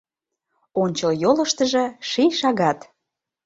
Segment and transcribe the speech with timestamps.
[0.81, 2.79] Ончыл йолыштыжо ший шагат.